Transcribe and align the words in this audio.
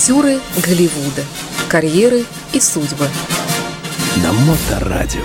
Актеры 0.00 0.38
Голливуда. 0.66 1.22
Карьеры 1.68 2.24
и 2.54 2.58
судьбы. 2.58 3.06
На 4.22 4.32
Моторадио. 4.32 5.20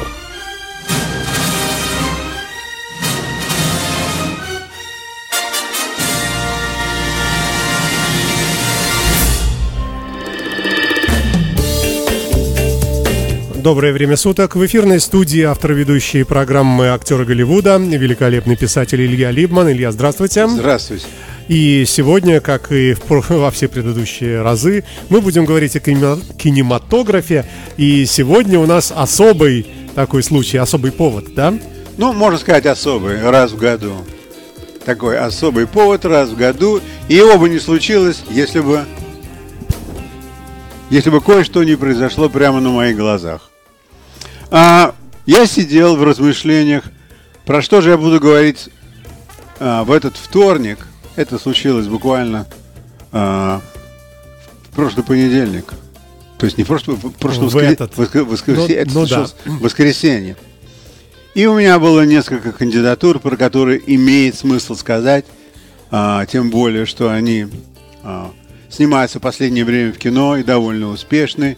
Доброе 13.55 13.94
время 13.94 14.17
суток. 14.17 14.57
В 14.57 14.65
эфирной 14.65 14.99
студии 14.99 15.44
автор 15.44 15.71
ведущей 15.71 16.23
программы 16.23 16.89
«Актеры 16.89 17.23
Голливуда» 17.23 17.77
великолепный 17.77 18.57
писатель 18.57 19.02
Илья 19.05 19.31
Либман. 19.31 19.71
Илья, 19.71 19.94
здравствуйте. 19.94 20.49
Здравствуйте. 20.49 21.05
И 21.48 21.85
сегодня, 21.85 22.40
как 22.40 22.72
и 22.72 22.94
в, 22.94 23.09
во 23.30 23.52
все 23.52 23.67
предыдущие 23.67 24.41
разы, 24.41 24.84
мы 25.09 25.22
будем 25.22 25.45
говорить 25.45 25.76
о 25.76 25.80
кинематографе. 25.80 27.45
И 27.77 28.05
сегодня 28.05 28.59
у 28.59 28.66
нас 28.66 28.91
особый 28.95 29.67
такой 29.94 30.23
случай, 30.23 30.58
особый 30.58 30.91
повод, 30.91 31.34
да? 31.36 31.53
Ну, 31.98 32.13
можно 32.13 32.39
сказать, 32.39 32.66
особый, 32.66 33.22
раз 33.22 33.52
в 33.52 33.58
году. 33.58 33.94
Такой 34.86 35.17
особый 35.17 35.67
повод 35.67 36.05
раз 36.05 36.30
в 36.30 36.36
году. 36.36 36.81
И 37.08 37.16
его 37.16 37.38
бы 37.38 37.50
не 37.50 37.59
случилось, 37.59 38.23
если 38.30 38.59
бы 38.59 38.86
если 40.89 41.09
бы 41.09 41.20
кое-что 41.20 41.64
не 41.64 41.75
произошло 41.75 42.30
прямо 42.30 42.59
на 42.59 42.70
моих 42.70 42.95
глазах. 42.95 43.50
А, 44.52 44.94
я 45.25 45.48
сидел 45.48 45.95
в 45.95 46.03
размышлениях, 46.03 46.84
про 47.45 47.62
что 47.62 47.81
же 47.81 47.89
я 47.89 47.98
буду 47.98 48.20
говорить 48.20 48.70
а, 49.59 49.84
в 49.84 49.91
этот 49.91 50.16
вторник. 50.16 50.86
Это 51.16 51.40
случилось 51.40 51.88
буквально 51.88 52.46
а, 53.12 53.62
в 54.64 54.76
прошлый 54.76 55.06
понедельник. 55.06 55.73
То 56.38 56.45
есть 56.45 56.58
не 56.58 56.64
в 56.64 56.67
прошлый, 56.67 56.98
в 56.98 57.12
прошлый 57.12 57.50
в 57.50 57.56
этот. 57.56 57.98
воскр... 57.98 58.23
воскресенье, 58.23 58.86
ну, 58.94 59.03
это 59.03 59.20
ну, 59.20 59.26
да. 59.26 59.28
воскресенье. 59.62 60.36
И 61.34 61.45
у 61.45 61.58
меня 61.58 61.80
было 61.80 62.06
несколько 62.06 62.52
кандидатур, 62.52 63.20
про 63.20 63.38
которые 63.38 63.81
имеет 63.94 64.36
смысл 64.36 64.76
сказать, 64.76 65.26
а, 65.92 66.26
тем 66.26 66.50
более, 66.50 66.86
что 66.86 67.09
они 67.09 67.48
а, 68.04 68.32
снимаются 68.70 69.20
в 69.20 69.22
последнее 69.22 69.66
время 69.66 69.94
в 69.94 69.98
кино 69.98 70.38
и 70.38 70.44
довольно 70.44 70.89
успешны. 70.89 71.58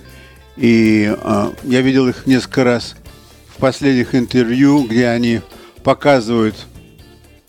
И 0.56 1.16
э, 1.16 1.52
я 1.64 1.82
видел 1.82 2.08
их 2.08 2.26
несколько 2.26 2.64
раз 2.64 2.96
в 3.48 3.58
последних 3.58 4.16
интервью, 4.16 4.86
где 4.86 5.08
они 5.08 5.42
показывают 5.84 6.56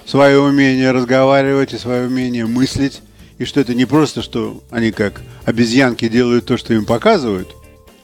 свое 0.08 0.40
умение 0.40 0.90
разговаривать 0.90 1.74
и 1.74 1.78
свое 1.78 2.06
умение 2.06 2.46
мыслить. 2.46 3.02
И 3.36 3.44
что 3.44 3.60
это 3.60 3.74
не 3.74 3.84
просто, 3.84 4.22
что 4.22 4.62
они 4.70 4.90
как 4.90 5.20
обезьянки 5.44 6.08
делают 6.08 6.46
то, 6.46 6.56
что 6.56 6.72
им 6.74 6.86
показывают 6.86 7.54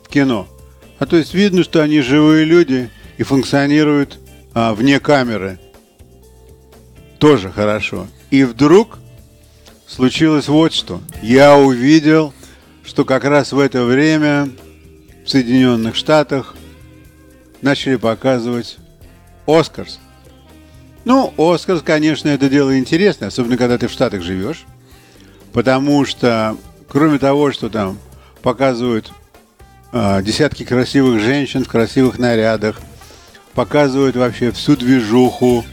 в 0.02 0.08
кино, 0.08 0.46
а 0.98 1.06
то 1.06 1.16
есть 1.16 1.34
видно, 1.34 1.64
что 1.64 1.82
они 1.82 2.02
живые 2.02 2.44
люди 2.44 2.90
и 3.16 3.22
функционируют 3.24 4.18
а, 4.52 4.74
вне 4.74 5.00
камеры. 5.00 5.58
Тоже 7.18 7.50
хорошо. 7.50 8.06
И 8.30 8.44
вдруг 8.44 8.98
случилось 9.86 10.46
вот 10.46 10.72
что. 10.72 11.00
Я 11.22 11.56
увидел, 11.56 12.32
что 12.84 13.04
как 13.04 13.24
раз 13.24 13.52
в 13.52 13.58
это 13.58 13.84
время 13.84 14.50
в 15.24 15.30
Соединенных 15.30 15.96
Штатах 15.96 16.54
начали 17.60 17.96
показывать 17.96 18.76
Оскарс. 19.46 19.98
Ну, 21.04 21.32
Оскарс, 21.36 21.82
конечно, 21.82 22.28
это 22.28 22.48
дело 22.48 22.78
интересное, 22.78 23.28
особенно 23.28 23.56
когда 23.56 23.76
ты 23.76 23.88
в 23.88 23.92
Штатах 23.92 24.22
живешь, 24.22 24.64
потому 25.52 26.04
что, 26.06 26.56
кроме 26.88 27.18
того, 27.18 27.52
что 27.52 27.68
там 27.68 27.98
показывают 28.42 29.12
э, 29.92 30.22
десятки 30.22 30.64
красивых 30.64 31.20
женщин 31.20 31.64
в 31.64 31.68
красивых 31.68 32.18
нарядах, 32.18 32.80
показывают 33.52 34.16
вообще 34.16 34.50
всю 34.50 34.76
движуху, 34.76 35.64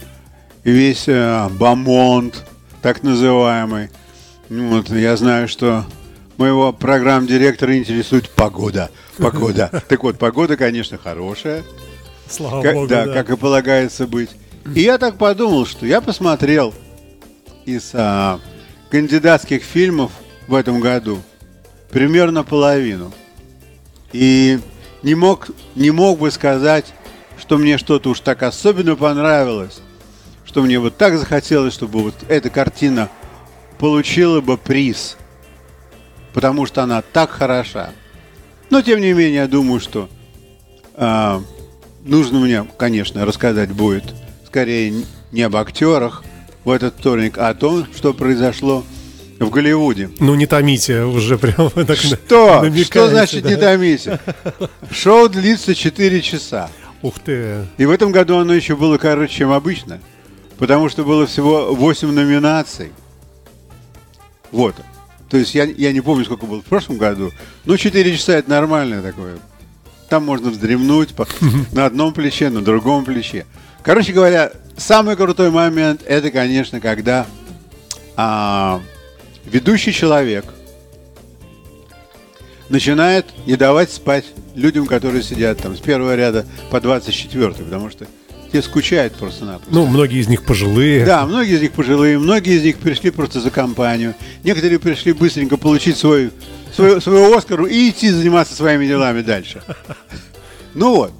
весь 0.65 1.05
э, 1.07 1.47
бомонд, 1.51 2.43
так 2.81 3.01
называемый. 3.03 3.89
Ну, 4.49 4.77
вот, 4.77 4.89
я 4.89 5.15
знаю, 5.15 5.47
что 5.47 5.85
моего 6.37 6.73
программ-директора 6.73 7.77
интересует 7.77 8.29
погода. 8.31 8.89
Погода. 9.17 9.69
Так 9.87 10.03
вот, 10.03 10.19
погода, 10.19 10.57
конечно, 10.57 10.97
хорошая. 10.97 11.63
Слава 12.29 12.61
Как- 12.61 12.73
богу, 12.73 12.87
да, 12.87 13.05
да. 13.05 13.13
как 13.13 13.29
и 13.29 13.37
полагается 13.37 14.07
быть. 14.07 14.29
И 14.75 14.81
я 14.81 14.97
так 14.97 15.17
подумал, 15.17 15.65
что 15.65 15.85
я 15.85 16.01
посмотрел 16.01 16.73
из 17.65 17.91
а, 17.93 18.39
кандидатских 18.89 19.63
фильмов 19.63 20.11
в 20.47 20.53
этом 20.53 20.79
году 20.79 21.21
примерно 21.89 22.43
половину. 22.43 23.11
И 24.13 24.59
не 25.03 25.15
мог, 25.15 25.49
не 25.75 25.91
мог 25.91 26.19
бы 26.19 26.31
сказать, 26.31 26.93
что 27.39 27.57
мне 27.57 27.77
что-то 27.77 28.09
уж 28.09 28.19
так 28.19 28.43
особенно 28.43 28.95
понравилось, 28.95 29.81
что 30.45 30.61
мне 30.61 30.79
вот 30.79 30.97
так 30.97 31.17
захотелось, 31.17 31.73
чтобы 31.73 32.03
вот 32.03 32.15
эта 32.27 32.49
картина 32.49 33.09
получила 33.79 34.41
бы 34.41 34.57
приз, 34.57 35.17
потому 36.33 36.65
что 36.65 36.83
она 36.83 37.01
так 37.01 37.31
хороша. 37.31 37.89
Но 38.69 38.81
тем 38.81 39.01
не 39.01 39.13
менее, 39.13 39.35
я 39.35 39.47
думаю, 39.47 39.79
что 39.79 40.07
а, 40.93 41.41
нужно 42.03 42.39
мне, 42.39 42.63
конечно, 42.77 43.25
рассказать 43.25 43.71
будет 43.71 44.03
скорее 44.51 45.05
не 45.31 45.43
об 45.43 45.55
актерах 45.55 46.25
в 46.65 46.71
этот 46.71 46.95
вторник, 46.99 47.37
а 47.37 47.49
о 47.49 47.53
том, 47.53 47.87
что 47.95 48.13
произошло 48.13 48.83
в 49.39 49.49
Голливуде. 49.49 50.09
Ну, 50.19 50.35
не 50.35 50.45
томите, 50.45 51.03
уже 51.03 51.37
прям 51.37 51.69
так 51.85 51.97
Что? 51.97 52.69
Что 52.83 53.09
значит 53.09 53.43
да. 53.43 53.49
не 53.49 53.55
томите? 53.55 54.19
Шоу 54.91 55.29
длится 55.29 55.73
4 55.73 56.21
часа. 56.21 56.69
Ух 57.01 57.17
ты. 57.19 57.65
И 57.77 57.85
в 57.85 57.91
этом 57.91 58.11
году 58.11 58.37
оно 58.37 58.53
еще 58.53 58.75
было 58.75 58.97
короче, 58.97 59.33
чем 59.35 59.53
обычно, 59.53 60.01
потому 60.57 60.89
что 60.89 61.05
было 61.05 61.25
всего 61.25 61.73
8 61.73 62.11
номинаций. 62.11 62.91
Вот. 64.51 64.75
То 65.29 65.37
есть 65.37 65.55
я, 65.55 65.63
я 65.63 65.93
не 65.93 66.01
помню, 66.01 66.25
сколько 66.25 66.45
было 66.45 66.59
в 66.61 66.65
прошлом 66.65 66.97
году, 66.97 67.31
но 67.63 67.77
4 67.77 68.17
часа 68.17 68.33
это 68.33 68.49
нормальное 68.49 69.01
такое. 69.01 69.37
Там 70.09 70.25
можно 70.25 70.49
вздремнуть 70.49 71.15
по- 71.15 71.25
на 71.71 71.85
одном 71.85 72.13
плече, 72.13 72.49
на 72.49 72.61
другом 72.61 73.05
плече. 73.05 73.45
Короче 73.83 74.13
говоря, 74.13 74.51
самый 74.77 75.15
крутой 75.15 75.49
момент 75.49 76.01
это, 76.05 76.29
конечно, 76.31 76.79
когда 76.79 77.25
а, 78.15 78.81
ведущий 79.45 79.91
человек 79.91 80.45
начинает 82.69 83.25
не 83.45 83.55
давать 83.55 83.91
спать 83.91 84.25
людям, 84.55 84.85
которые 84.85 85.23
сидят 85.23 85.57
там 85.59 85.75
с 85.75 85.79
первого 85.79 86.15
ряда 86.15 86.45
по 86.69 86.79
24 86.79 87.53
потому 87.53 87.89
что 87.89 88.05
те 88.51 88.61
скучают 88.61 89.13
просто-напросто. 89.13 89.73
Ну, 89.73 89.85
многие 89.85 90.19
из 90.19 90.27
них 90.27 90.43
пожилые. 90.43 91.05
Да, 91.05 91.25
многие 91.25 91.55
из 91.55 91.61
них 91.61 91.71
пожилые, 91.71 92.19
многие 92.19 92.57
из 92.57 92.63
них 92.63 92.77
пришли 92.77 93.09
просто 93.09 93.39
за 93.39 93.49
компанию. 93.49 94.13
Некоторые 94.43 94.77
пришли 94.77 95.13
быстренько 95.13 95.55
получить 95.55 95.97
свой, 95.97 96.31
свой, 96.75 97.01
свой 97.01 97.37
Оскар 97.37 97.65
и 97.65 97.89
идти 97.89 98.09
заниматься 98.09 98.53
своими 98.53 98.85
делами 98.85 99.21
дальше. 99.21 99.61
Ну 100.73 100.95
вот. 100.95 101.11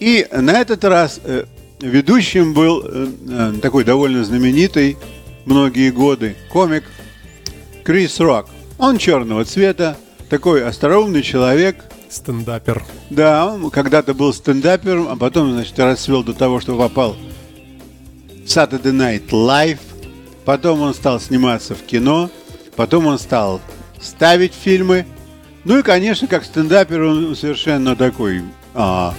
И 0.00 0.26
на 0.32 0.60
этот 0.60 0.84
раз 0.84 1.20
э, 1.22 1.44
ведущим 1.80 2.54
был 2.54 2.82
э, 2.84 3.08
э, 3.28 3.52
такой 3.62 3.84
довольно 3.84 4.24
знаменитый 4.24 4.96
многие 5.44 5.90
годы 5.90 6.36
комик 6.50 6.84
Крис 7.84 8.20
Рок. 8.20 8.48
Он 8.78 8.98
черного 8.98 9.44
цвета, 9.44 9.96
такой 10.28 10.64
остроумный 10.64 11.22
человек, 11.22 11.84
Стендапер. 12.10 12.84
да, 13.10 13.46
он 13.46 13.70
когда-то 13.70 14.14
был 14.14 14.32
стендапером, 14.32 15.08
а 15.08 15.16
потом, 15.16 15.52
значит, 15.52 15.78
расцвел 15.78 16.22
до 16.22 16.32
того, 16.32 16.60
что 16.60 16.76
попал 16.76 17.16
в 18.28 18.44
Saturday 18.44 18.92
Night 18.92 19.28
Live. 19.30 19.78
Потом 20.44 20.80
он 20.80 20.94
стал 20.94 21.20
сниматься 21.20 21.74
в 21.74 21.82
кино. 21.82 22.30
Потом 22.76 23.06
он 23.06 23.18
стал 23.18 23.60
ставить 24.00 24.54
фильмы. 24.54 25.04
Ну 25.64 25.80
и, 25.80 25.82
конечно, 25.82 26.26
как 26.28 26.44
стендапер 26.44 27.02
он 27.02 27.36
совершенно 27.36 27.96
такой 27.96 28.42
а, 28.72 29.14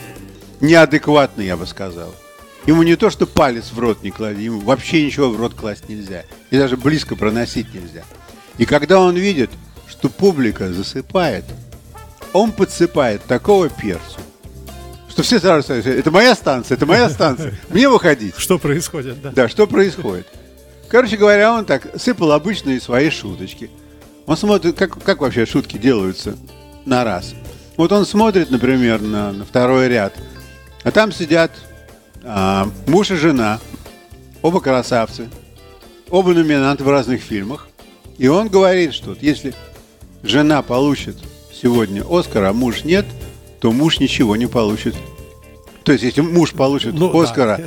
неадекватный, 0.61 1.45
я 1.45 1.57
бы 1.57 1.67
сказал. 1.67 2.15
Ему 2.65 2.83
не 2.83 2.95
то, 2.95 3.09
что 3.09 3.25
палец 3.25 3.71
в 3.71 3.79
рот 3.79 4.03
не 4.03 4.11
клади, 4.11 4.43
ему 4.43 4.59
вообще 4.59 5.05
ничего 5.05 5.29
в 5.29 5.39
рот 5.39 5.53
класть 5.53 5.89
нельзя. 5.89 6.23
И 6.51 6.57
даже 6.57 6.77
близко 6.77 7.15
проносить 7.15 7.73
нельзя. 7.73 8.03
И 8.57 8.65
когда 8.65 8.99
он 8.99 9.15
видит, 9.15 9.49
что 9.87 10.09
публика 10.09 10.71
засыпает, 10.71 11.45
он 12.33 12.51
подсыпает 12.51 13.23
такого 13.23 13.69
перцу, 13.69 14.19
что 15.09 15.23
все 15.23 15.39
сразу 15.39 15.63
сказали, 15.63 15.97
это 15.97 16.11
моя 16.11 16.35
станция, 16.35 16.75
это 16.75 16.85
моя 16.85 17.09
станция, 17.09 17.53
мне 17.69 17.89
выходить. 17.89 18.35
Что 18.37 18.59
происходит, 18.59 19.21
да? 19.21 19.31
Да, 19.31 19.49
что 19.49 19.65
происходит? 19.65 20.27
Короче 20.89 21.17
говоря, 21.17 21.53
он 21.53 21.65
так 21.65 21.87
сыпал 21.99 22.31
обычные 22.31 22.81
свои 22.81 23.09
шуточки. 23.09 23.69
Он 24.25 24.37
смотрит, 24.37 24.77
как, 24.77 25.01
как 25.03 25.21
вообще 25.21 25.45
шутки 25.45 25.77
делаются 25.77 26.35
на 26.85 27.03
раз. 27.03 27.33
Вот 27.77 27.91
он 27.91 28.05
смотрит, 28.05 28.51
например, 28.51 29.01
на, 29.01 29.31
на 29.31 29.45
второй 29.45 29.87
ряд, 29.87 30.13
а 30.83 30.91
там 30.91 31.11
сидят 31.11 31.51
а, 32.23 32.69
муж 32.87 33.11
и 33.11 33.15
жена, 33.15 33.59
оба 34.41 34.59
красавцы, 34.59 35.29
оба 36.09 36.33
номинанты 36.33 36.83
в 36.83 36.89
разных 36.89 37.21
фильмах. 37.21 37.69
И 38.17 38.27
он 38.27 38.49
говорит, 38.49 38.93
что 38.93 39.15
если 39.21 39.53
жена 40.23 40.61
получит 40.61 41.17
сегодня 41.53 42.03
Оскар, 42.09 42.43
а 42.45 42.53
муж 42.53 42.83
нет, 42.83 43.05
то 43.59 43.71
муж 43.71 43.99
ничего 43.99 44.35
не 44.35 44.47
получит. 44.47 44.95
То 45.83 45.93
есть, 45.93 46.03
если 46.03 46.21
муж 46.21 46.51
получит 46.51 46.93
Ну, 46.93 47.11
да. 47.11 47.23
Оскара, 47.23 47.61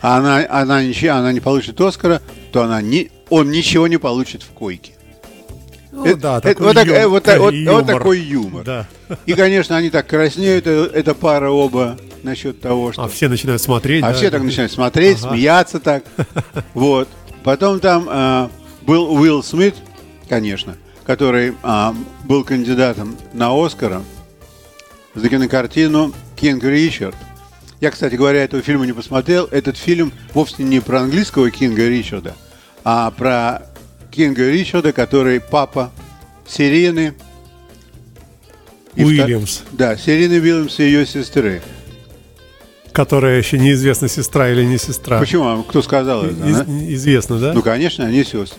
а 0.00 0.18
она, 0.18 0.46
она, 0.48 0.82
ничего, 0.82 1.14
она 1.14 1.32
не 1.32 1.40
получит 1.40 1.80
Оскара, 1.80 2.22
то 2.52 2.62
она 2.62 2.80
не, 2.80 3.10
он 3.30 3.50
ничего 3.50 3.88
не 3.88 3.96
получит 3.96 4.42
в 4.42 4.50
койке. 4.50 4.92
Ну 5.90 6.04
Это- 6.04 6.16
да, 6.20 6.38
это 6.38 6.48
такой 6.48 6.66
вот, 6.66 6.74
так- 6.74 6.88
э, 6.88 7.06
вот 7.06 7.22
так- 7.24 7.38
вот- 7.40 7.54
юмор. 7.54 7.74
вот 7.74 7.86
такой 7.86 8.20
юмор. 8.20 8.64
Да. 8.64 8.86
И, 9.26 9.32
конечно, 9.34 9.76
они 9.76 9.90
так 9.90 10.06
краснеют, 10.06 10.66
э, 10.66 10.90
эта 10.92 11.14
пара 11.14 11.50
оба, 11.50 11.96
насчет 12.22 12.60
того, 12.60 12.92
что... 12.92 13.04
А 13.04 13.08
все 13.08 13.28
начинают 13.28 13.62
смотреть. 13.62 14.02
А 14.04 14.08
да. 14.08 14.14
все 14.14 14.30
так 14.30 14.42
начинают 14.42 14.72
смотреть, 14.72 15.18
Ага. 15.22 15.30
смеяться 15.30 15.80
так. 15.80 16.04
Вот. 16.74 17.08
Потом 17.44 17.80
там 17.80 18.06
а, 18.10 18.50
был 18.82 19.10
Уилл 19.14 19.42
Смит, 19.42 19.74
конечно, 20.28 20.76
который 21.06 21.54
а, 21.62 21.94
был 22.24 22.44
кандидатом 22.44 23.16
на 23.32 23.50
Оскара 23.64 24.02
за 25.14 25.28
кинокартину 25.28 26.12
«Кинг 26.36 26.62
Ричард». 26.64 27.14
Я, 27.80 27.90
кстати 27.92 28.16
говоря, 28.16 28.42
этого 28.44 28.60
фильма 28.62 28.86
не 28.86 28.92
посмотрел. 28.92 29.46
Этот 29.46 29.76
фильм 29.78 30.12
вовсе 30.34 30.64
не 30.64 30.80
про 30.80 31.00
английского 31.02 31.50
Кинга 31.50 31.88
Ричарда, 31.88 32.34
а 32.84 33.10
про 33.12 33.62
Кинга 34.18 34.50
Ричарда, 34.50 34.92
который 34.92 35.38
папа 35.38 35.92
вто- 36.44 37.14
Уильямс, 38.96 39.60
Да, 39.70 39.96
Сирены 39.96 40.40
Уильямс 40.40 40.80
и 40.80 40.82
ее 40.82 41.06
сестры. 41.06 41.62
которая 42.92 43.38
еще 43.38 43.60
неизвестна, 43.60 44.08
сестра 44.08 44.50
или 44.50 44.64
не 44.64 44.76
сестра. 44.76 45.20
Почему? 45.20 45.44
А 45.44 45.62
Кто 45.62 45.82
сказал 45.82 46.24
это? 46.24 46.48
Из- 46.48 46.60
а? 46.60 46.64
известно, 46.94 47.38
да? 47.38 47.52
Ну, 47.52 47.62
конечно, 47.62 48.06
они 48.06 48.24
сестры. 48.24 48.58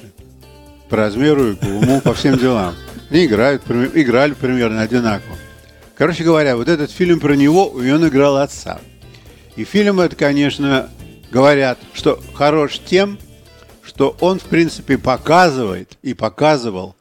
По 0.88 0.96
размеру 0.96 1.52
и 1.52 1.56
по 1.56 1.66
уму, 1.66 2.00
по 2.00 2.14
всем 2.14 2.38
делам. 2.38 2.74
Они 3.10 3.26
играют, 3.26 3.64
играли 3.70 4.32
примерно 4.36 4.82
одинаково. 4.82 5.36
Короче 5.98 6.24
говоря, 6.24 6.56
вот 6.56 6.70
этот 6.70 6.90
фильм 6.90 7.20
про 7.20 7.34
него, 7.34 7.78
и 7.84 7.92
он 7.92 8.08
играл 8.08 8.38
отца. 8.38 8.80
И 9.58 9.66
фильм 9.66 10.00
это, 10.00 10.16
конечно, 10.16 10.90
говорят, 11.34 11.80
что 11.94 12.18
хорош 12.34 12.80
тем, 12.86 13.20
что 13.84 14.16
он, 14.20 14.40
в 14.40 14.44
принципе, 14.44 14.98
показывает 14.98 15.98
и 16.02 16.14
показывал, 16.14 16.96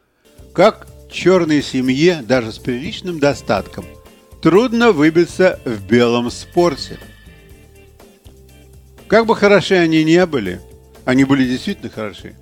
как 0.52 0.88
черной 1.10 1.62
семье, 1.62 2.22
даже 2.22 2.52
с 2.52 2.58
приличным 2.58 3.18
достатком, 3.18 3.84
трудно 4.42 4.92
выбиться 4.92 5.60
в 5.64 5.86
белом 5.86 6.30
спорте. 6.30 6.98
Как 9.06 9.26
бы 9.26 9.34
хороши 9.34 9.74
они 9.74 10.04
не 10.04 10.24
были, 10.26 10.60
они 11.04 11.24
были 11.24 11.48
действительно 11.48 11.90
хороши. 11.90 12.34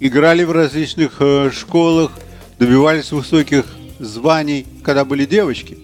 Играли 0.00 0.44
в 0.44 0.52
различных 0.52 1.16
э, 1.20 1.50
школах, 1.50 2.12
добивались 2.58 3.12
высоких 3.12 3.64
званий, 3.98 4.66
когда 4.82 5.04
были 5.04 5.24
девочки. 5.24 5.78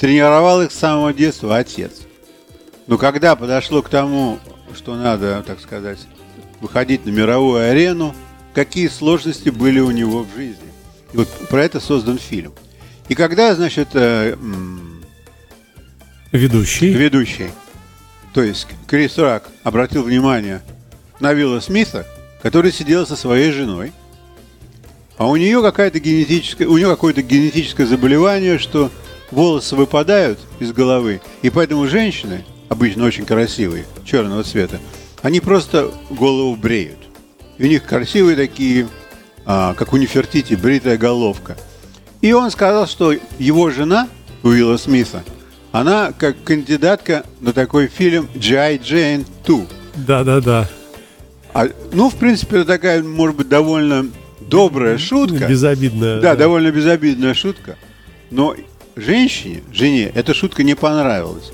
Тренировал 0.00 0.62
их 0.62 0.72
с 0.72 0.78
самого 0.78 1.12
детства 1.12 1.56
отец. 1.56 2.02
Но 2.86 2.98
когда 2.98 3.36
подошло 3.36 3.82
к 3.82 3.88
тому, 3.88 4.38
что 4.74 4.96
надо, 4.96 5.42
так 5.46 5.60
сказать, 5.60 5.98
выходить 6.60 7.04
на 7.06 7.10
мировую 7.10 7.70
арену, 7.70 8.14
какие 8.54 8.88
сложности 8.88 9.50
были 9.50 9.80
у 9.80 9.90
него 9.90 10.24
в 10.24 10.36
жизни. 10.36 10.72
И 11.12 11.16
вот 11.16 11.28
про 11.48 11.64
это 11.64 11.80
создан 11.80 12.18
фильм. 12.18 12.52
И 13.08 13.14
когда, 13.14 13.54
значит, 13.54 13.88
э, 13.94 14.36
Ведущий. 16.32 16.92
ведущий, 16.92 17.50
то 18.34 18.42
есть 18.42 18.66
Крис 18.86 19.16
Рак, 19.16 19.48
обратил 19.62 20.02
внимание 20.02 20.62
на 21.20 21.32
Вилла 21.32 21.60
Смита, 21.60 22.06
который 22.42 22.72
сидел 22.72 23.06
со 23.06 23.16
своей 23.16 23.52
женой, 23.52 23.92
а 25.16 25.28
у 25.28 25.36
нее 25.36 25.62
какая-то 25.62 25.98
генетическая, 25.98 26.66
у 26.66 26.76
нее 26.76 26.88
какое-то 26.88 27.22
генетическое 27.22 27.86
заболевание, 27.86 28.58
что 28.58 28.90
волосы 29.30 29.74
выпадают 29.76 30.38
из 30.60 30.72
головы, 30.72 31.20
и 31.42 31.50
поэтому 31.50 31.86
женщины, 31.86 32.44
обычно 32.68 33.04
очень 33.04 33.24
красивые, 33.24 33.86
черного 34.04 34.42
цвета, 34.42 34.80
они 35.22 35.40
просто 35.40 35.92
голову 36.10 36.56
бреют. 36.56 36.98
И 37.58 37.64
у 37.64 37.66
них 37.66 37.84
красивые 37.84 38.36
такие, 38.36 38.88
а, 39.44 39.74
как 39.74 39.92
у 39.92 39.96
Нефертити, 39.96 40.54
бритая 40.54 40.96
головка. 40.96 41.56
И 42.20 42.32
он 42.32 42.50
сказал, 42.50 42.86
что 42.86 43.14
его 43.38 43.70
жена, 43.70 44.08
Уилла 44.42 44.76
Смита, 44.76 45.22
она 45.72 46.12
как 46.12 46.42
кандидатка 46.42 47.24
на 47.40 47.52
такой 47.52 47.88
фильм 47.88 48.28
«G.I. 48.34 48.78
Jane 48.78 49.26
2». 49.44 49.66
Да-да-да. 49.96 50.68
А, 51.52 51.68
ну, 51.92 52.10
в 52.10 52.16
принципе, 52.16 52.58
это 52.58 52.66
такая, 52.66 53.02
может 53.02 53.36
быть, 53.36 53.48
довольно 53.48 54.06
добрая 54.40 54.98
шутка. 54.98 55.46
Безобидная. 55.46 56.20
Да, 56.20 56.36
довольно 56.36 56.70
безобидная 56.70 57.34
шутка. 57.34 57.76
Но 58.30 58.54
женщине, 58.94 59.62
жене, 59.72 60.10
эта 60.14 60.34
шутка 60.34 60.62
не 60.62 60.74
понравилась. 60.74 61.52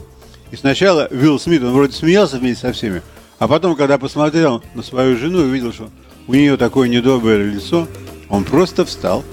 И 0.50 0.56
сначала 0.56 1.08
Уилл 1.10 1.38
Смит, 1.38 1.62
он 1.62 1.72
вроде 1.72 1.92
смеялся 1.92 2.38
вместе 2.38 2.62
со 2.62 2.72
всеми, 2.72 3.02
а 3.42 3.48
потом, 3.48 3.74
когда 3.74 3.98
посмотрел 3.98 4.62
на 4.76 4.84
свою 4.84 5.16
жену 5.16 5.40
и 5.40 5.46
увидел, 5.46 5.72
что 5.72 5.90
у 6.28 6.34
нее 6.34 6.56
такое 6.56 6.88
недоброе 6.88 7.42
лицо, 7.42 7.88
он 8.28 8.44
просто 8.44 8.84
встал, 8.84 9.24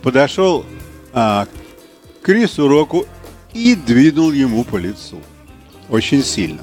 подошел 0.00 0.64
а, 1.12 1.44
к 1.44 2.24
Крису 2.24 2.66
Року 2.66 3.04
и 3.52 3.74
двинул 3.74 4.32
ему 4.32 4.64
по 4.64 4.78
лицу. 4.78 5.20
Очень 5.90 6.24
сильно. 6.24 6.62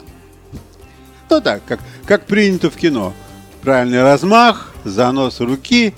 Ну 1.30 1.42
так, 1.42 1.63
как, 1.68 1.80
как 2.07 2.25
принято 2.25 2.72
в 2.72 2.75
кино. 2.75 3.13
Правильный 3.62 4.02
размах, 4.02 4.74
занос 4.84 5.42
руки, 5.42 5.94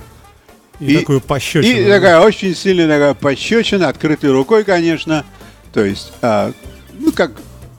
И, 0.82 0.98
такую 0.98 1.22
пощечину. 1.22 1.84
и 1.84 1.90
такая 1.90 2.20
очень 2.20 2.54
сильная 2.54 2.90
такая 2.90 3.14
пощечина, 3.14 3.88
открытой 3.88 4.32
рукой, 4.32 4.66
конечно. 4.66 5.24
То 5.72 5.86
есть, 5.86 6.12
а, 6.22 6.52
ну, 7.00 7.14
как 7.14 7.32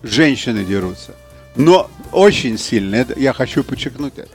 женщины 0.02 0.64
дерутся. 0.64 1.14
Но 1.56 1.90
очень 2.12 2.58
сильно, 2.58 2.96
это 2.96 3.18
я 3.18 3.32
хочу 3.32 3.64
подчеркнуть 3.64 4.14
это. 4.16 4.28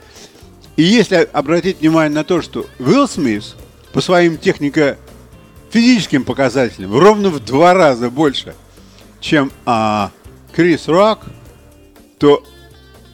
И 0.76 0.82
если 0.82 1.28
обратить 1.32 1.80
внимание 1.80 2.14
на 2.14 2.24
то, 2.24 2.42
что 2.42 2.66
Уилл 2.78 3.06
Смит 3.06 3.54
по 3.92 4.00
своим 4.00 4.38
технико-физическим 4.38 6.24
показателям 6.24 6.96
ровно 6.98 7.30
в 7.30 7.38
два 7.44 7.74
раза 7.74 8.10
больше, 8.10 8.54
чем 9.20 9.52
а, 9.64 10.10
Крис 10.52 10.88
Рок, 10.88 11.20
то 12.18 12.42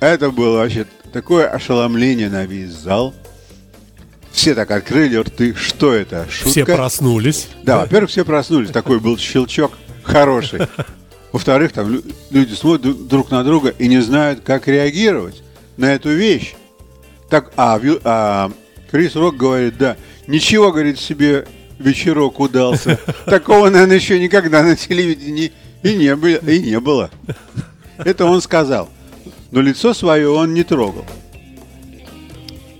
это 0.00 0.30
было 0.30 0.58
вообще 0.58 0.86
такое 1.12 1.48
ошеломление 1.48 2.30
на 2.30 2.46
весь 2.46 2.70
зал. 2.70 3.14
Все 4.32 4.54
так 4.54 4.70
открыли 4.70 5.16
рты. 5.16 5.54
Что 5.54 5.92
это? 5.92 6.26
Шутка? 6.30 6.50
Все 6.50 6.64
проснулись. 6.64 7.48
Да, 7.62 7.78
во-первых, 7.78 8.10
все 8.10 8.24
проснулись. 8.24 8.70
Такой 8.70 9.00
был 9.00 9.18
щелчок 9.18 9.72
хороший. 10.02 10.60
Во-вторых, 11.32 11.72
там 11.72 11.90
лю- 11.92 12.02
люди 12.30 12.54
смотрят 12.54 12.86
дру- 12.86 13.08
друг 13.08 13.30
на 13.30 13.44
друга 13.44 13.70
и 13.78 13.86
не 13.88 14.00
знают, 14.00 14.40
как 14.40 14.66
реагировать 14.68 15.42
на 15.76 15.92
эту 15.94 16.10
вещь. 16.10 16.54
Так, 17.28 17.52
а, 17.56 17.80
а 18.04 18.50
Крис 18.90 19.14
Рок 19.14 19.36
говорит, 19.36 19.78
да, 19.78 19.96
ничего, 20.26 20.72
говорит, 20.72 20.98
себе 20.98 21.46
вечерок 21.78 22.40
удался. 22.40 22.98
Такого, 23.26 23.70
наверное, 23.70 23.96
еще 23.96 24.18
никогда 24.18 24.62
на 24.62 24.74
телевидении 24.76 25.52
и 25.82 25.94
не 25.94 26.16
было. 26.16 26.36
И 26.36 26.58
не 26.58 26.80
было. 26.80 27.10
Это 27.98 28.24
он 28.24 28.40
сказал. 28.40 28.88
Но 29.52 29.60
лицо 29.60 29.94
свое 29.94 30.28
он 30.28 30.54
не 30.54 30.64
трогал. 30.64 31.04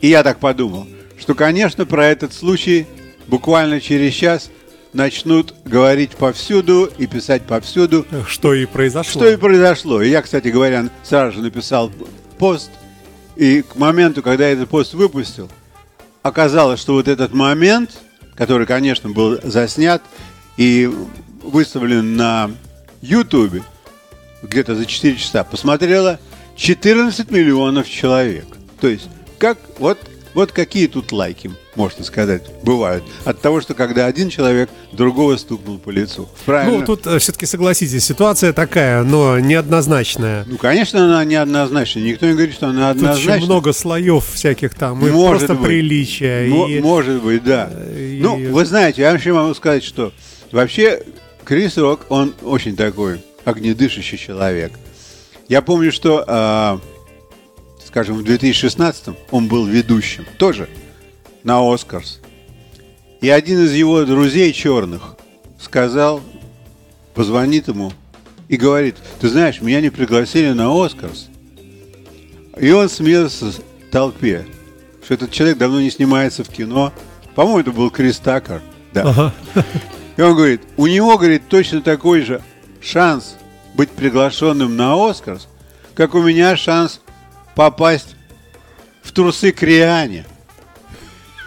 И 0.00 0.08
я 0.08 0.22
так 0.22 0.38
подумал, 0.40 0.86
что, 1.18 1.34
конечно, 1.34 1.84
про 1.86 2.06
этот 2.06 2.32
случай 2.32 2.86
буквально 3.26 3.80
через 3.80 4.14
час 4.14 4.50
начнут 4.92 5.54
говорить 5.64 6.12
повсюду 6.12 6.90
и 6.98 7.06
писать 7.06 7.42
повсюду, 7.42 8.06
Что 8.26 8.54
и 8.54 8.66
произошло. 8.66 9.10
что 9.20 9.28
и 9.30 9.36
произошло. 9.36 10.02
И 10.02 10.10
я, 10.10 10.22
кстати 10.22 10.48
говоря, 10.48 10.88
сразу 11.02 11.36
же 11.36 11.42
написал 11.42 11.90
пост, 12.38 12.70
и 13.36 13.62
к 13.62 13.76
моменту, 13.76 14.22
когда 14.22 14.46
я 14.46 14.52
этот 14.54 14.68
пост 14.68 14.94
выпустил, 14.94 15.48
оказалось, 16.22 16.80
что 16.80 16.94
вот 16.94 17.08
этот 17.08 17.32
момент, 17.32 17.98
который, 18.34 18.66
конечно, 18.66 19.10
был 19.10 19.38
заснят 19.42 20.02
и 20.56 20.90
выставлен 21.42 22.16
на 22.16 22.50
Ютубе 23.00 23.62
где-то 24.42 24.74
за 24.74 24.86
4 24.86 25.16
часа, 25.16 25.44
посмотрело 25.44 26.18
14 26.56 27.30
миллионов 27.30 27.88
человек. 27.88 28.44
То 28.80 28.88
есть, 28.88 29.08
как 29.38 29.58
вот, 29.78 29.98
вот 30.34 30.52
какие 30.52 30.86
тут 30.86 31.12
лайки, 31.12 31.50
можно 31.74 32.04
сказать, 32.04 32.42
бывают. 32.62 33.04
От 33.24 33.40
того, 33.40 33.60
что 33.60 33.74
когда 33.74 34.06
один 34.06 34.28
человек 34.30 34.70
другого 34.92 35.36
стукнул 35.36 35.78
по 35.78 35.90
лицу. 35.90 36.28
Правильно? 36.46 36.78
Ну, 36.78 36.84
тут 36.86 37.06
все-таки 37.20 37.46
согласитесь, 37.46 38.04
ситуация 38.04 38.52
такая, 38.52 39.02
но 39.02 39.38
неоднозначная. 39.38 40.44
Ну, 40.46 40.56
конечно, 40.58 41.04
она 41.04 41.24
неоднозначна. 41.24 42.00
Никто 42.00 42.26
не 42.26 42.32
говорит, 42.32 42.54
что 42.54 42.68
она 42.68 42.92
Тут 42.92 43.02
еще 43.02 43.10
однозначна. 43.12 43.46
много 43.46 43.72
слоев 43.72 44.24
всяких 44.32 44.74
там, 44.74 45.04
и 45.06 45.10
Может 45.10 45.38
просто 45.38 45.54
быть. 45.54 45.66
приличия. 45.68 46.46
Мо- 46.48 46.68
и... 46.68 46.80
Может 46.80 47.22
быть, 47.22 47.44
да. 47.44 47.70
и- 47.96 48.18
Ну, 48.22 48.36
вы 48.50 48.64
знаете, 48.64 49.02
я 49.02 49.12
вообще 49.12 49.32
могу 49.32 49.54
сказать, 49.54 49.84
что 49.84 50.12
вообще 50.52 51.02
Крис 51.44 51.76
Рок, 51.78 52.06
он 52.08 52.34
очень 52.42 52.76
такой 52.76 53.20
огнедышащий 53.44 54.18
человек. 54.18 54.72
Я 55.48 55.62
помню, 55.62 55.90
что, 55.90 56.22
а, 56.26 56.80
скажем, 57.90 58.18
в 58.18 58.22
2016 58.22 59.16
он 59.32 59.48
был 59.48 59.66
ведущим 59.66 60.24
тоже 60.38 60.68
на 61.42 61.60
Оскарс. 61.60 62.20
И 63.20 63.28
один 63.28 63.64
из 63.64 63.72
его 63.72 64.04
друзей 64.04 64.52
черных 64.52 65.16
сказал, 65.58 66.22
позвонит 67.14 67.66
ему 67.66 67.92
и 68.48 68.56
говорит, 68.56 68.96
ты 69.20 69.28
знаешь, 69.28 69.60
меня 69.60 69.80
не 69.80 69.90
пригласили 69.90 70.52
на 70.52 70.72
Оскарс. 70.72 71.28
И 72.58 72.70
он 72.70 72.88
смеялся 72.88 73.46
в 73.46 73.60
толпе, 73.90 74.46
что 75.04 75.14
этот 75.14 75.32
человек 75.32 75.58
давно 75.58 75.80
не 75.80 75.90
снимается 75.90 76.44
в 76.44 76.48
кино. 76.48 76.92
По-моему, 77.34 77.58
это 77.58 77.72
был 77.72 77.90
Крис 77.90 78.18
Такер. 78.18 78.62
Да. 78.92 79.02
Ага. 79.02 79.34
И 80.16 80.22
он 80.22 80.36
говорит, 80.36 80.62
у 80.76 80.86
него, 80.86 81.18
говорит, 81.18 81.48
точно 81.48 81.80
такой 81.82 82.22
же 82.22 82.40
шанс 82.80 83.36
быть 83.74 83.90
приглашенным 83.90 84.76
на 84.76 85.10
Оскарс, 85.10 85.48
как 85.94 86.14
у 86.14 86.22
меня 86.22 86.56
шанс 86.56 87.00
попасть 87.54 88.14
в 89.02 89.12
трусы 89.12 89.52
к 89.52 89.62
Риане. 89.62 90.24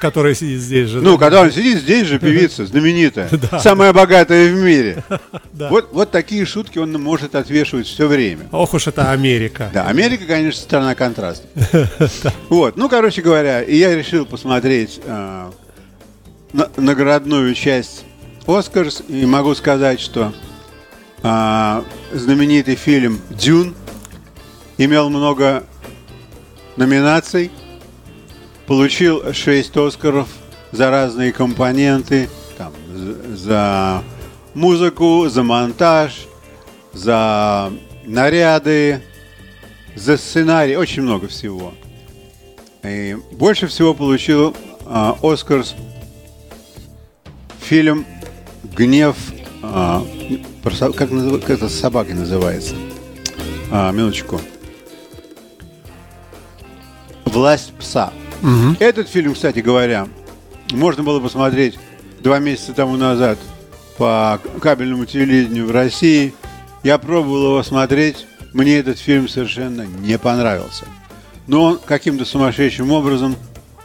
Который 0.01 0.36
сидит 0.36 0.60
здесь 0.60 0.89
же. 0.89 1.00
Ну, 1.01 1.13
да? 1.13 1.17
когда 1.25 1.41
он 1.41 1.51
сидит 1.51 1.77
здесь 1.79 2.05
же, 2.07 2.19
певица 2.19 2.65
знаменитая, 2.65 3.29
Да. 3.31 3.60
самая 3.60 3.93
богатая 3.93 4.51
в 4.51 4.55
мире. 4.57 5.03
Да. 5.53 5.69
Вот, 5.69 5.93
вот 5.93 6.10
такие 6.12 6.45
шутки 6.45 6.79
он 6.79 6.91
может 6.93 7.36
отвешивать 7.36 7.86
все 7.88 8.07
время. 8.07 8.48
Ох 8.51 8.74
уж 8.74 8.88
это 8.88 9.12
Америка. 9.12 9.69
Да, 9.72 9.88
Америка, 9.88 10.25
конечно, 10.25 10.60
страна 10.62 10.95
контрастов. 10.95 11.50
Вот, 12.50 12.75
ну, 12.75 12.89
короче 12.89 13.22
говоря, 13.22 13.62
и 13.62 13.77
я 13.77 13.95
решил 13.95 14.25
посмотреть 14.25 15.00
а, 15.05 15.51
на- 16.53 16.69
наградную 16.75 17.53
часть 17.53 18.03
Оскарс, 18.48 19.03
и 19.07 19.25
могу 19.27 19.53
сказать, 19.55 20.01
что 20.01 20.33
а, 21.22 21.86
знаменитый 22.12 22.75
фильм 22.75 23.22
«Дюн» 23.29 23.75
имел 24.79 25.10
много 25.10 25.63
номинаций, 26.77 27.51
получил 28.67 29.33
6 29.33 29.77
Оскаров 29.77 30.27
за 30.71 30.89
разные 30.89 31.31
компоненты, 31.31 32.29
там, 32.57 32.73
за 33.35 34.03
музыку, 34.53 35.27
за 35.29 35.43
монтаж, 35.43 36.27
за 36.93 37.71
наряды, 38.05 39.01
за 39.95 40.17
сценарий, 40.17 40.75
очень 40.75 41.03
много 41.03 41.27
всего. 41.27 41.73
И 42.83 43.15
больше 43.31 43.67
всего 43.67 43.93
получил 43.93 44.55
а, 44.85 45.17
Оскарс 45.21 45.75
фильм 47.59 48.05
«Гнев», 48.75 49.15
со- 49.61 50.91
как, 50.91 51.09
как 51.09 51.49
это 51.49 51.69
с 51.69 51.79
собакой 51.79 52.13
называется? 52.13 52.75
А, 53.71 53.91
минуточку. 53.91 54.41
«Власть 57.33 57.73
пса». 57.79 58.13
Этот 58.79 59.09
фильм, 59.09 59.33
кстати 59.33 59.59
говоря, 59.59 60.07
можно 60.71 61.03
было 61.03 61.19
посмотреть 61.19 61.79
два 62.21 62.39
месяца 62.39 62.73
тому 62.73 62.95
назад 62.97 63.37
по 63.97 64.39
кабельному 64.61 65.05
телевидению 65.05 65.67
в 65.67 65.71
России. 65.71 66.33
Я 66.83 66.97
пробовал 66.97 67.43
его 67.45 67.63
смотреть, 67.63 68.25
мне 68.53 68.77
этот 68.77 68.99
фильм 68.99 69.27
совершенно 69.29 69.83
не 69.83 70.17
понравился. 70.17 70.85
Но 71.47 71.63
он 71.63 71.79
каким-то 71.83 72.25
сумасшедшим 72.25 72.91
образом, 72.91 73.35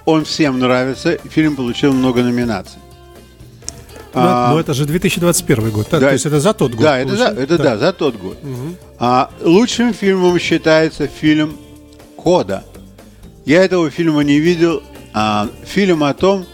он 0.05 0.25
всем 0.25 0.59
нравится, 0.59 1.19
фильм 1.31 1.57
получил 1.57 1.93
много 1.93 2.23
номинаций. 2.23 2.78
Ну, 4.14 4.21
А, 4.25 4.52
ну, 4.52 4.59
это 4.59 4.75
же 4.75 4.87
2021 4.87 5.71
год. 5.71 5.88
да, 5.90 6.00
да, 6.00 6.07
то 6.09 6.12
есть 6.12 6.26
это 6.26 6.40
за 6.40 6.55
тот 6.55 6.73
год. 6.73 6.83
Да, 6.83 6.99
это, 6.99 7.17
за, 7.17 7.25
это 7.26 7.59
да. 7.59 7.78
за 7.78 7.93
тот 7.93 8.17
год. 8.17 8.38
А 8.99 9.31
лучшим 9.43 9.95
фильмом 9.95 10.38
считается 10.38 11.07
фильм 11.07 11.57
Кода. 12.17 12.64
Я 13.49 13.64
этого 13.64 13.90
фильма 13.90 14.21
не 14.25 14.40
видел. 14.40 14.83
А 15.14 15.49
фильм 15.64 16.05
о 16.05 16.12
том, 16.12 16.45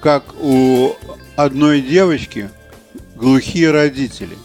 как 0.00 0.24
у 0.40 0.96
одной 1.36 1.80
девочки 1.80 2.50
глухие 3.14 3.70
родители. 3.70 4.36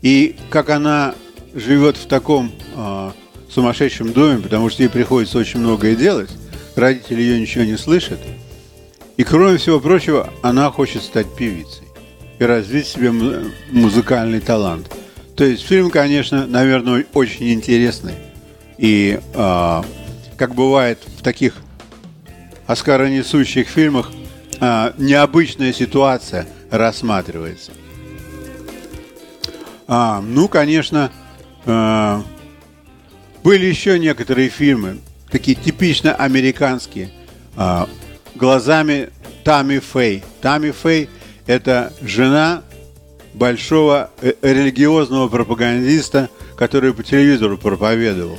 И 0.00 0.36
как 0.48 0.70
она 0.70 1.14
живет 1.52 1.98
в 1.98 2.06
таком 2.06 2.50
а, 2.74 3.12
сумасшедшем 3.50 4.14
доме, 4.14 4.38
потому 4.38 4.70
что 4.70 4.82
ей 4.82 4.88
приходится 4.88 5.36
очень 5.36 5.60
многое 5.60 5.94
делать. 5.94 6.30
Родители 6.76 7.20
ее 7.20 7.38
ничего 7.38 7.64
не 7.64 7.76
слышат. 7.76 8.18
И 9.18 9.22
кроме 9.22 9.58
всего 9.58 9.80
прочего, 9.80 10.32
она 10.40 10.70
хочет 10.70 11.02
стать 11.02 11.26
певицей 11.36 11.88
и 12.38 12.44
развить 12.44 12.86
себе 12.86 13.10
му- 13.10 13.50
музыкальный 13.70 14.40
талант. 14.40 14.90
То 15.36 15.44
есть 15.44 15.62
фильм, 15.62 15.90
конечно, 15.90 16.46
наверное, 16.46 17.04
очень 17.12 17.52
интересный. 17.52 18.14
И 18.78 19.20
а, 19.34 19.84
как 20.40 20.54
бывает 20.54 20.98
в 21.18 21.22
таких 21.22 21.52
оскаронесущих 22.66 23.68
фильмах, 23.68 24.10
а, 24.58 24.94
необычная 24.96 25.74
ситуация 25.74 26.48
рассматривается. 26.70 27.72
А, 29.86 30.22
ну, 30.22 30.48
конечно, 30.48 31.12
а, 31.66 32.24
были 33.44 33.66
еще 33.66 33.98
некоторые 33.98 34.48
фильмы, 34.48 35.00
такие 35.30 35.54
типично 35.54 36.14
американские, 36.14 37.10
а, 37.54 37.86
глазами 38.34 39.10
Тами 39.44 39.78
Фэй. 39.78 40.24
Тами 40.40 40.70
Фэй– 40.70 41.10
это 41.46 41.92
жена 42.00 42.62
большого 43.34 44.10
э, 44.22 44.32
религиозного 44.40 45.28
пропагандиста, 45.28 46.30
который 46.56 46.94
по 46.94 47.02
телевизору 47.02 47.58
проповедовал. 47.58 48.38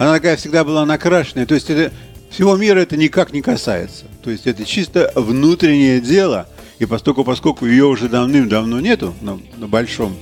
Она 0.00 0.14
такая 0.14 0.38
всегда 0.38 0.64
была 0.64 0.86
накрашенная, 0.86 1.44
то 1.44 1.52
есть 1.52 1.68
это 1.68 1.92
всего 2.30 2.56
мира 2.56 2.80
это 2.80 2.96
никак 2.96 3.34
не 3.34 3.42
касается. 3.42 4.06
То 4.22 4.30
есть 4.30 4.46
это 4.46 4.64
чисто 4.64 5.12
внутреннее 5.14 6.00
дело, 6.00 6.48
и 6.78 6.86
поскольку, 6.86 7.22
поскольку 7.22 7.66
ее 7.66 7.84
уже 7.84 8.08
давным-давно 8.08 8.80
нету 8.80 9.14
на, 9.20 9.38
на 9.58 9.68
большом 9.68 10.16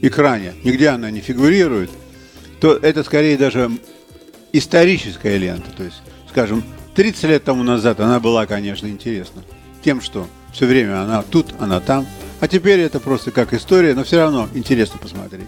экране, 0.00 0.54
нигде 0.64 0.88
она 0.88 1.08
не 1.12 1.20
фигурирует, 1.20 1.88
то 2.60 2.72
это 2.72 3.04
скорее 3.04 3.38
даже 3.38 3.70
историческая 4.52 5.38
лента. 5.38 5.70
То 5.76 5.84
есть, 5.84 6.02
скажем, 6.28 6.64
30 6.96 7.22
лет 7.22 7.44
тому 7.44 7.62
назад 7.62 8.00
она 8.00 8.18
была, 8.18 8.44
конечно, 8.46 8.88
интересна 8.88 9.44
тем, 9.84 10.00
что 10.00 10.26
все 10.52 10.66
время 10.66 11.00
она 11.00 11.22
тут, 11.22 11.54
она 11.60 11.78
там. 11.78 12.08
А 12.40 12.48
теперь 12.48 12.80
это 12.80 12.98
просто 12.98 13.30
как 13.30 13.54
история, 13.54 13.94
но 13.94 14.02
все 14.02 14.16
равно 14.16 14.48
интересно 14.52 14.98
посмотреть. 14.98 15.46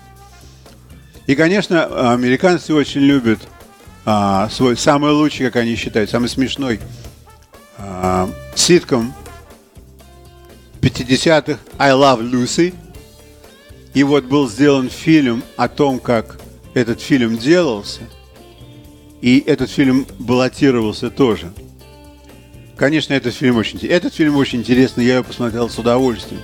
И, 1.26 1.34
конечно, 1.34 2.12
американцы 2.12 2.74
очень 2.74 3.02
любят 3.02 3.40
а, 4.04 4.48
свой 4.48 4.76
самый 4.76 5.12
лучший, 5.12 5.46
как 5.46 5.56
они 5.56 5.76
считают, 5.76 6.10
самый 6.10 6.28
смешной 6.28 6.80
а, 7.78 8.28
ситком 8.54 9.14
50-х 10.80 11.58
I 11.78 11.90
Love 11.92 12.30
Lucy. 12.30 12.74
И 13.94 14.02
вот 14.02 14.24
был 14.24 14.48
сделан 14.48 14.88
фильм 14.88 15.42
о 15.56 15.68
том, 15.68 16.00
как 16.00 16.40
этот 16.74 17.00
фильм 17.00 17.36
делался. 17.38 18.00
И 19.20 19.38
этот 19.46 19.70
фильм 19.70 20.06
баллотировался 20.18 21.10
тоже. 21.10 21.52
Конечно, 22.76 23.12
этот 23.12 23.34
фильм 23.34 23.56
очень, 23.56 23.78
этот 23.86 24.14
фильм 24.14 24.36
очень 24.36 24.60
интересный, 24.60 25.04
я 25.04 25.14
его 25.14 25.24
посмотрел 25.24 25.68
с 25.68 25.78
удовольствием. 25.78 26.42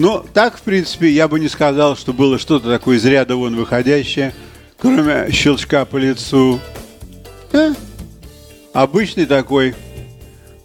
Но 0.00 0.24
так, 0.32 0.56
в 0.56 0.62
принципе, 0.62 1.10
я 1.10 1.28
бы 1.28 1.38
не 1.38 1.48
сказал, 1.48 1.94
что 1.94 2.14
было 2.14 2.38
что-то 2.38 2.70
такое 2.70 2.96
из 2.96 3.04
ряда 3.04 3.36
вон 3.36 3.54
выходящее, 3.54 4.32
кроме 4.78 5.30
щелчка 5.30 5.84
по 5.84 5.98
лицу. 5.98 6.58
Э, 7.52 7.74
обычный 8.72 9.26
такой 9.26 9.74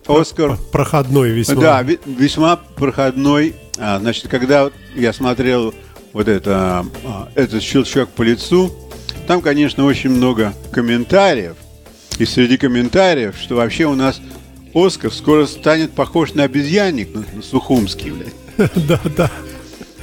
Оскар. 0.08 0.58
Проходной 0.72 1.32
весьма. 1.32 1.62
Да, 1.62 1.84
ве- 1.84 2.00
весьма 2.06 2.56
проходной. 2.56 3.56
А, 3.78 4.00
значит, 4.00 4.30
когда 4.30 4.72
я 4.96 5.12
смотрел 5.12 5.74
вот 6.14 6.30
это, 6.30 6.86
а, 7.04 7.30
этот 7.36 7.62
щелчок 7.62 8.08
по 8.12 8.22
лицу, 8.22 8.74
там, 9.28 9.42
конечно, 9.42 9.84
очень 9.84 10.12
много 10.12 10.54
комментариев. 10.72 11.58
И 12.20 12.26
среди 12.26 12.56
комментариев, 12.56 13.36
что 13.38 13.56
вообще 13.56 13.84
у 13.84 13.96
нас 13.96 14.22
Оскар 14.74 15.12
скоро 15.12 15.46
станет 15.46 15.92
похож 15.92 16.34
на 16.36 16.44
обезьянник, 16.44 17.14
на, 17.14 17.26
на 17.34 17.42
Сухумский, 17.42 18.12
блядь. 18.12 18.45
Да, 18.76 19.00
да. 19.18 19.32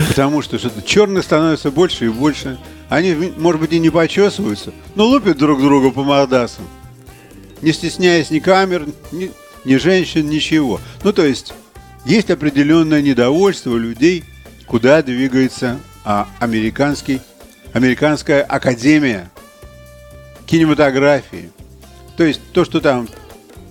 Потому 0.09 0.43
что 0.43 0.59
что-то 0.59 0.83
черных 0.83 1.25
становится 1.25 1.71
больше 1.71 2.07
и 2.07 2.09
больше. 2.09 2.59
Они, 2.89 3.15
может 3.37 3.61
быть, 3.61 3.73
и 3.73 3.79
не 3.79 3.91
почесываются, 3.91 4.73
но 4.95 5.07
лупят 5.07 5.39
друг 5.39 5.61
друга 5.61 5.91
по 5.91 6.03
мордасам. 6.03 6.67
Не 7.63 7.73
стесняясь 7.73 8.31
ни 8.31 8.39
камер, 8.39 8.87
ни, 9.13 9.31
ни 9.65 9.77
женщин, 9.77 10.29
ничего. 10.29 10.81
Ну, 11.05 11.13
то 11.13 11.25
есть, 11.25 11.55
есть 12.05 12.31
определенное 12.31 13.01
недовольство 13.01 13.77
людей, 13.77 14.25
куда 14.67 15.03
двигается 15.03 15.79
а, 16.05 16.29
американский, 16.41 17.21
американская 17.73 18.43
академия 18.43 19.31
кинематографии. 20.47 21.51
То 22.17 22.25
есть, 22.25 22.41
то, 22.53 22.65
что 22.65 22.81
там 22.81 23.09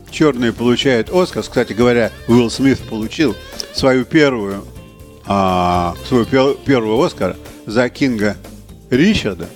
черные 0.09 0.53
получают 0.53 1.09
Оскар, 1.09 1.43
кстати 1.43 1.73
говоря, 1.73 2.11
Уилл 2.27 2.49
Смит 2.49 2.79
получил 2.79 3.35
свою 3.73 4.05
первую, 4.05 4.65
а, 5.25 5.95
свою 6.07 6.25
пер- 6.25 6.57
первую 6.65 7.01
Оскар 7.01 7.35
за 7.65 7.89
Кинга 7.89 8.37
Ричарда. 8.89 9.47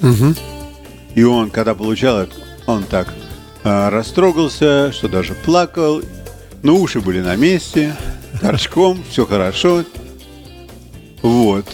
И 1.15 1.23
он, 1.23 1.49
когда 1.49 1.75
получал 1.75 2.19
это, 2.19 2.33
он 2.67 2.83
так 2.83 3.13
а, 3.63 3.89
растрогался, 3.89 4.91
что 4.91 5.07
даже 5.07 5.33
плакал. 5.33 6.01
Но 6.63 6.77
уши 6.77 6.99
были 6.99 7.21
на 7.21 7.35
месте, 7.35 7.95
торчком, 8.41 9.03
все 9.09 9.25
хорошо. 9.25 9.83
Вот. 11.21 11.65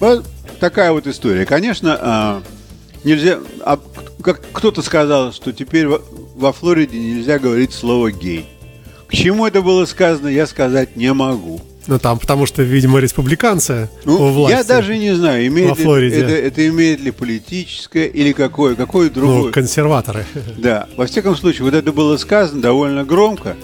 Вот 0.00 0.24
такая 0.60 0.92
вот 0.92 1.06
история. 1.06 1.46
Конечно, 1.46 1.98
а, 2.00 2.42
нельзя... 3.04 3.38
а, 3.60 3.78
как 4.22 4.40
кто-то 4.52 4.82
сказал, 4.82 5.32
что 5.32 5.52
теперь 5.52 5.86
во, 5.86 6.02
во 6.34 6.52
Флориде 6.52 6.98
нельзя 6.98 7.38
говорить 7.38 7.72
слово 7.72 8.10
«гей». 8.10 8.46
К 9.06 9.12
чему 9.12 9.46
это 9.46 9.62
было 9.62 9.86
сказано, 9.86 10.28
я 10.28 10.46
сказать 10.46 10.96
не 10.96 11.12
могу. 11.14 11.62
Ну 11.88 11.98
там, 11.98 12.18
потому 12.18 12.44
что, 12.44 12.62
видимо, 12.62 12.98
республиканцы 13.00 13.88
у 14.04 14.10
Ну, 14.10 14.32
власти. 14.32 14.56
я 14.56 14.62
даже 14.62 14.98
не 14.98 15.14
знаю, 15.14 15.46
имеет 15.46 15.70
во 15.70 15.74
ли- 15.76 15.82
Флориде. 15.82 16.16
это, 16.20 16.32
это 16.32 16.68
имеет 16.68 17.00
ли 17.00 17.10
политическое 17.10 18.06
или 18.06 18.32
какое, 18.32 18.74
какое 18.74 19.08
другое. 19.08 19.44
Ну, 19.44 19.50
консерваторы. 19.50 20.26
Да, 20.58 20.86
во 20.98 21.06
всяком 21.06 21.34
случае, 21.34 21.64
вот 21.64 21.72
это 21.72 21.90
было 21.90 22.18
сказано 22.18 22.60
довольно 22.60 23.04
громко, 23.04 23.56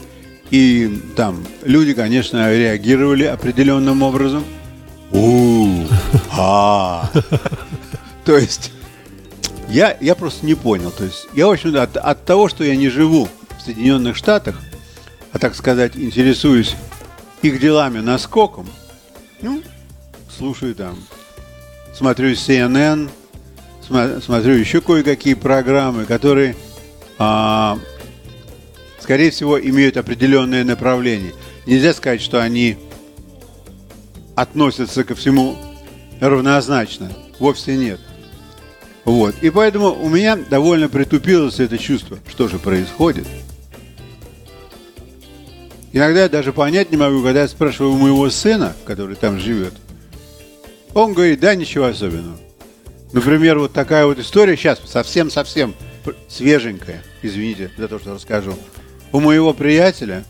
и 0.50 1.00
там 1.16 1.44
люди, 1.64 1.92
конечно, 1.92 2.50
реагировали 2.50 3.24
определенным 3.24 4.02
образом. 4.02 4.42
у 5.12 5.84
а 6.32 7.10
То 8.24 8.38
есть, 8.38 8.72
я, 9.68 9.98
я 10.00 10.14
просто 10.14 10.46
не 10.46 10.54
понял. 10.54 10.90
То 10.90 11.04
есть, 11.04 11.28
я, 11.34 11.46
в 11.46 11.50
общем 11.50 11.76
от, 11.76 11.98
от 11.98 12.24
того, 12.24 12.48
что 12.48 12.64
я 12.64 12.74
не 12.74 12.88
живу 12.88 13.28
в 13.58 13.62
Соединенных 13.62 14.16
Штатах, 14.16 14.58
а, 15.32 15.38
так 15.38 15.54
сказать, 15.54 15.92
интересуюсь 15.94 16.74
их 17.44 17.60
делами 17.60 18.00
наскоком, 18.00 18.66
ну, 19.42 19.62
слушаю 20.34 20.74
там, 20.74 20.96
смотрю 21.94 22.32
CNN, 22.32 23.10
смотрю 23.82 24.54
еще 24.54 24.80
кое-какие 24.80 25.34
программы, 25.34 26.06
которые, 26.06 26.56
а, 27.18 27.78
скорее 28.98 29.30
всего, 29.30 29.60
имеют 29.60 29.98
определенное 29.98 30.64
направление. 30.64 31.34
Нельзя 31.66 31.92
сказать, 31.92 32.22
что 32.22 32.42
они 32.42 32.78
относятся 34.34 35.04
ко 35.04 35.14
всему 35.14 35.56
равнозначно. 36.20 37.12
Вовсе 37.38 37.76
нет. 37.76 38.00
Вот. 39.04 39.34
И 39.42 39.50
поэтому 39.50 39.92
у 39.92 40.08
меня 40.08 40.36
довольно 40.36 40.88
притупилось 40.88 41.60
это 41.60 41.76
чувство, 41.76 42.18
что 42.26 42.48
же 42.48 42.58
происходит. 42.58 43.26
Иногда 45.94 46.24
я 46.24 46.28
даже 46.28 46.52
понять 46.52 46.90
не 46.90 46.96
могу, 46.96 47.22
когда 47.22 47.42
я 47.42 47.48
спрашиваю 47.48 47.92
у 47.92 47.96
моего 47.96 48.28
сына, 48.28 48.74
который 48.84 49.14
там 49.14 49.38
живет. 49.38 49.74
Он 50.92 51.12
говорит, 51.12 51.38
да, 51.38 51.54
ничего 51.54 51.84
особенного. 51.84 52.36
Например, 53.12 53.60
вот 53.60 53.72
такая 53.72 54.04
вот 54.04 54.18
история 54.18 54.56
сейчас 54.56 54.80
совсем-совсем 54.84 55.72
свеженькая, 56.26 57.04
извините 57.22 57.70
за 57.78 57.86
то, 57.86 58.00
что 58.00 58.12
расскажу. 58.12 58.54
У 59.12 59.20
моего 59.20 59.54
приятеля 59.54 60.24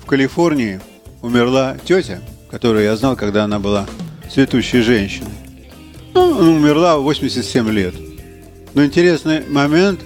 в 0.00 0.06
Калифорнии 0.06 0.80
умерла 1.22 1.76
тетя, 1.84 2.22
которую 2.52 2.84
я 2.84 2.94
знал, 2.94 3.16
когда 3.16 3.42
она 3.42 3.58
была 3.58 3.88
цветущей 4.32 4.80
женщиной. 4.80 5.32
Ну, 6.14 6.38
она 6.38 6.50
умерла 6.50 6.98
в 6.98 7.02
87 7.02 7.68
лет. 7.70 7.94
Но 8.74 8.84
интересный 8.84 9.44
момент 9.48 9.98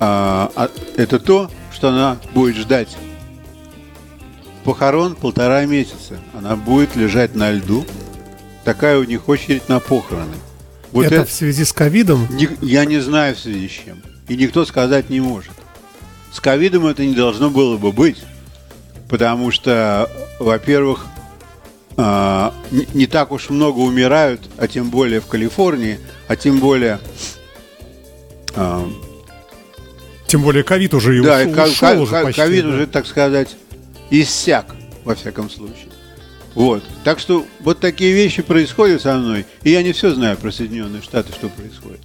а, 0.00 0.50
а, 0.56 0.70
это 0.96 1.18
то, 1.18 1.50
что 1.70 1.90
она 1.90 2.16
будет 2.32 2.56
ждать 2.56 2.96
похорон 4.68 5.14
полтора 5.14 5.64
месяца. 5.64 6.20
Она 6.34 6.54
будет 6.54 6.94
лежать 6.94 7.34
на 7.34 7.50
льду. 7.50 7.86
Такая 8.64 8.98
у 8.98 9.04
них 9.04 9.26
очередь 9.26 9.66
на 9.70 9.80
похороны. 9.80 10.34
Вот 10.92 11.06
это 11.06 11.14
это- 11.14 11.24
в 11.24 11.32
связи 11.32 11.64
с 11.64 11.72
ковидом. 11.72 12.28
Я 12.60 12.84
не 12.84 12.98
знаю 12.98 13.34
в 13.34 13.38
связи 13.38 13.66
с 13.66 13.70
чем. 13.70 14.02
И 14.28 14.36
никто 14.36 14.66
сказать 14.66 15.08
не 15.08 15.20
может. 15.20 15.52
С 16.34 16.40
ковидом 16.40 16.84
это 16.86 17.02
не 17.06 17.14
должно 17.14 17.48
было 17.48 17.78
бы 17.78 17.92
быть. 17.92 18.18
Потому 19.08 19.50
что, 19.52 20.10
во-первых, 20.38 21.06
а, 21.96 22.52
не, 22.70 23.06
так 23.06 23.32
уж 23.32 23.48
много 23.48 23.78
умирают, 23.78 24.50
а 24.58 24.68
тем 24.68 24.90
более 24.90 25.22
в 25.22 25.26
Калифорнии, 25.28 25.98
а 26.28 26.36
тем 26.36 26.58
более... 26.58 27.00
а, 28.54 28.86
Тем 30.26 30.42
более 30.42 30.62
ковид 30.62 30.92
уже 30.92 31.22
да, 31.22 31.38
ушел, 31.38 31.62
ушел 31.64 32.02
уже 32.02 32.22
почти, 32.22 32.38
ковид 32.42 32.64
да. 32.64 32.68
уже, 32.68 32.86
так 32.86 33.06
сказать, 33.06 33.56
иссяк, 34.10 34.74
во 35.04 35.14
всяком 35.14 35.50
случае. 35.50 35.88
Вот. 36.54 36.82
Так 37.04 37.18
что 37.18 37.46
вот 37.60 37.78
такие 37.78 38.12
вещи 38.12 38.42
происходят 38.42 39.02
со 39.02 39.16
мной. 39.16 39.46
И 39.62 39.70
я 39.70 39.82
не 39.82 39.92
все 39.92 40.12
знаю 40.12 40.36
про 40.36 40.50
Соединенные 40.50 41.02
Штаты, 41.02 41.32
что 41.32 41.48
происходит. 41.48 42.00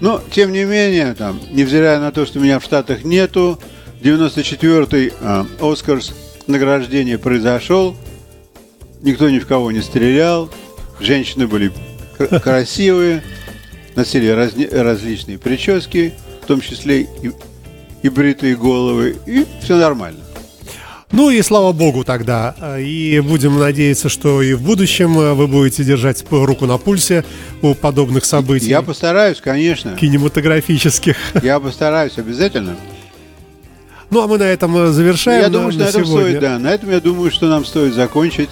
Но, 0.00 0.22
тем 0.30 0.52
не 0.52 0.64
менее, 0.64 1.14
там, 1.14 1.40
невзирая 1.50 1.98
на 1.98 2.12
то, 2.12 2.26
что 2.26 2.38
меня 2.38 2.58
в 2.58 2.64
Штатах 2.64 3.04
нету, 3.04 3.58
94-й 4.02 5.12
а, 5.22 5.46
Оскарс 5.60 6.12
награждение 6.46 7.16
произошел. 7.18 7.96
Никто 9.00 9.30
ни 9.30 9.38
в 9.38 9.46
кого 9.46 9.72
не 9.72 9.80
стрелял. 9.80 10.50
Женщины 11.00 11.46
были 11.46 11.72
кра- 12.18 12.38
красивые, 12.40 13.22
носили 13.94 14.28
разни- 14.28 14.68
различные 14.70 15.38
прически, 15.38 16.12
в 16.42 16.46
том 16.46 16.60
числе 16.60 17.02
и, 17.02 17.32
и 18.02 18.08
бритые 18.10 18.56
головы. 18.56 19.16
И 19.26 19.46
все 19.62 19.76
нормально. 19.76 20.20
Ну 21.12 21.30
и 21.30 21.40
слава 21.42 21.72
богу 21.72 22.02
тогда. 22.04 22.54
А, 22.60 22.78
И 22.78 23.20
будем 23.20 23.58
надеяться, 23.58 24.08
что 24.08 24.42
и 24.42 24.54
в 24.54 24.62
будущем 24.62 25.16
а, 25.18 25.34
вы 25.34 25.46
будете 25.46 25.84
держать 25.84 26.24
руку 26.30 26.66
на 26.66 26.78
пульсе 26.78 27.24
у 27.62 27.74
подобных 27.74 28.24
событий 28.24 28.68
Я 28.68 28.82
постараюсь, 28.82 29.40
конечно. 29.40 29.94
кинематографических. 29.96 31.16
Я 31.42 31.60
постараюсь 31.60 32.18
обязательно. 32.18 32.76
Ну 34.10 34.22
а 34.22 34.26
мы 34.26 34.38
на 34.38 34.44
этом 34.44 34.76
э, 34.76 34.86
завершаем. 34.92 35.42
я 35.42 35.48
думаю, 35.48 35.70
что 35.72 35.80
на 35.80 35.84
на 35.86 35.90
этом 35.90 36.04
сегодня. 36.06 36.26
стоит, 36.28 36.40
да. 36.40 36.58
На 36.58 36.68
этом 36.74 36.90
я 36.90 37.00
думаю, 37.00 37.30
что 37.30 37.48
нам 37.48 37.64
стоит 37.64 37.94
закончить 37.94 38.50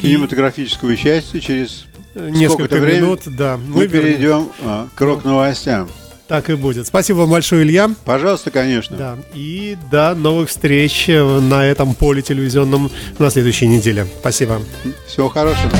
кинематографическую 0.00 0.96
часть 0.96 1.34
и 1.34 1.40
через 1.40 1.84
Несколько 2.14 2.74
времени 2.76 3.00
минут, 3.02 3.20
да. 3.26 3.56
мы 3.56 3.86
вернем. 3.86 4.02
перейдем 4.02 4.48
а, 4.64 4.88
к 4.94 5.00
рок-новостям. 5.00 5.88
Так 6.30 6.48
и 6.48 6.54
будет. 6.54 6.86
Спасибо 6.86 7.18
вам 7.18 7.30
большое, 7.30 7.64
Илья. 7.64 7.90
Пожалуйста, 8.04 8.52
конечно. 8.52 8.96
Да. 8.96 9.18
И 9.34 9.76
до 9.90 10.14
новых 10.14 10.48
встреч 10.48 11.08
на 11.08 11.66
этом 11.66 11.92
поле 11.92 12.22
телевизионном 12.22 12.88
на 13.18 13.30
следующей 13.30 13.66
неделе. 13.66 14.06
Спасибо. 14.20 14.62
Всего 15.08 15.28
хорошего. 15.28 15.72